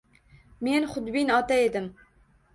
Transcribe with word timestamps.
Men 0.67 0.87
xudbin 0.95 1.31
ota 1.37 1.61
edim 1.69 1.93